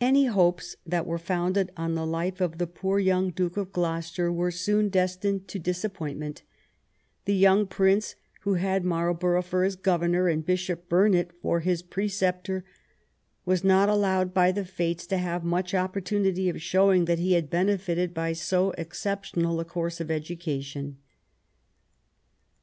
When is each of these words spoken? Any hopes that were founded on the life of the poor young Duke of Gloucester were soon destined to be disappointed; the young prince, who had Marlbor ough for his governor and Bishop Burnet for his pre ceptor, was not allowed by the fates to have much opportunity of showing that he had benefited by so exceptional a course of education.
Any 0.00 0.24
hopes 0.24 0.76
that 0.86 1.06
were 1.06 1.18
founded 1.18 1.72
on 1.76 1.94
the 1.94 2.06
life 2.06 2.40
of 2.40 2.56
the 2.56 2.66
poor 2.66 2.98
young 2.98 3.28
Duke 3.28 3.58
of 3.58 3.70
Gloucester 3.70 4.32
were 4.32 4.50
soon 4.50 4.88
destined 4.88 5.46
to 5.48 5.58
be 5.58 5.62
disappointed; 5.64 6.40
the 7.26 7.34
young 7.34 7.66
prince, 7.66 8.14
who 8.44 8.54
had 8.54 8.82
Marlbor 8.82 9.36
ough 9.36 9.44
for 9.46 9.64
his 9.64 9.76
governor 9.76 10.26
and 10.26 10.42
Bishop 10.42 10.88
Burnet 10.88 11.32
for 11.42 11.60
his 11.60 11.82
pre 11.82 12.08
ceptor, 12.08 12.62
was 13.44 13.62
not 13.62 13.90
allowed 13.90 14.32
by 14.32 14.52
the 14.52 14.64
fates 14.64 15.06
to 15.08 15.18
have 15.18 15.44
much 15.44 15.74
opportunity 15.74 16.48
of 16.48 16.62
showing 16.62 17.04
that 17.04 17.18
he 17.18 17.34
had 17.34 17.50
benefited 17.50 18.14
by 18.14 18.32
so 18.32 18.70
exceptional 18.78 19.60
a 19.60 19.66
course 19.66 20.00
of 20.00 20.10
education. 20.10 20.96